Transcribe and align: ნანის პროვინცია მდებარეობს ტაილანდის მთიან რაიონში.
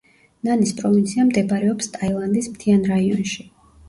ნანის 0.47 0.69
პროვინცია 0.77 1.25
მდებარეობს 1.27 1.91
ტაილანდის 1.97 2.47
მთიან 2.55 2.81
რაიონში. 2.93 3.47